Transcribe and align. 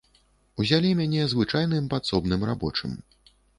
Узялі 0.63 0.93
мяне 1.01 1.27
звычайным 1.35 1.91
падсобным 1.93 2.49
рабочым. 2.53 2.99